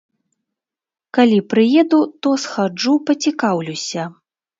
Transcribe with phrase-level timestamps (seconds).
[1.17, 4.07] Калі прыеду, то схаджу пацікаўлюся.